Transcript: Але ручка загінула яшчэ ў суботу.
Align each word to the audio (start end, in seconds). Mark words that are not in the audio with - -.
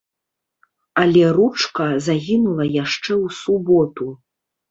Але 1.01 1.23
ручка 1.37 1.83
загінула 2.07 2.65
яшчэ 2.83 3.03
ў 3.03 3.27
суботу. 3.41 4.05